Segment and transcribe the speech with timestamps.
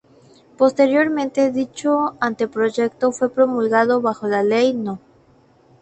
[0.57, 4.99] Posteriormente dicho anteproyecto fue promulgado bajo la Ley No.